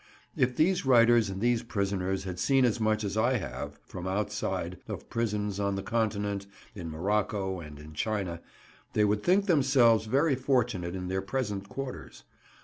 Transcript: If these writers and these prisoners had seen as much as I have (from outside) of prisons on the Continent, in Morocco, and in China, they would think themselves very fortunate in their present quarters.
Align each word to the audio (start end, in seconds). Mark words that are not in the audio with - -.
If 0.35 0.55
these 0.55 0.83
writers 0.83 1.29
and 1.29 1.39
these 1.41 1.61
prisoners 1.61 2.23
had 2.23 2.39
seen 2.39 2.65
as 2.65 2.79
much 2.79 3.03
as 3.03 3.15
I 3.15 3.37
have 3.37 3.79
(from 3.85 4.07
outside) 4.07 4.79
of 4.87 5.11
prisons 5.11 5.59
on 5.59 5.75
the 5.75 5.83
Continent, 5.83 6.47
in 6.73 6.89
Morocco, 6.89 7.59
and 7.59 7.77
in 7.77 7.93
China, 7.93 8.41
they 8.93 9.05
would 9.05 9.21
think 9.21 9.45
themselves 9.45 10.07
very 10.07 10.33
fortunate 10.33 10.95
in 10.95 11.07
their 11.07 11.21
present 11.21 11.69
quarters. 11.69 12.23